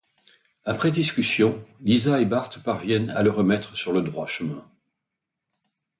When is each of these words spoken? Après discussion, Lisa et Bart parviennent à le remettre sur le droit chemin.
Après 0.65 0.89
discussion, 0.91 1.63
Lisa 1.81 2.19
et 2.19 2.25
Bart 2.25 2.49
parviennent 2.63 3.11
à 3.11 3.21
le 3.21 3.29
remettre 3.29 3.77
sur 3.77 3.93
le 3.93 4.01
droit 4.01 4.25
chemin. 4.25 4.65